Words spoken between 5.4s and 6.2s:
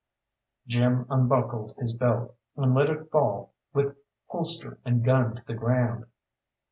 the ground.